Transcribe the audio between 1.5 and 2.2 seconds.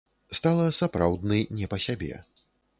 не па сябе.